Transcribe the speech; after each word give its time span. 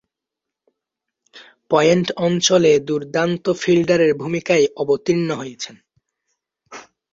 Point 1.71 2.07
অঞ্চলে 2.17 2.71
দূর্দান্ত 2.79 3.45
ফিল্ডারের 3.61 4.11
ভূমিকায় 4.15 4.65
অবতীর্ণ 4.75 5.29
হয়েছেন। 5.31 5.75